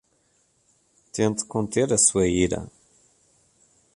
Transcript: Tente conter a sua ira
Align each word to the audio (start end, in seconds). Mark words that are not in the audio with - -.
Tente 1.13 1.45
conter 1.45 1.93
a 1.93 1.97
sua 1.99 2.27
ira 2.27 2.67